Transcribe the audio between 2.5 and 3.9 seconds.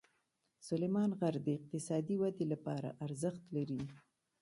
لپاره ارزښت لري.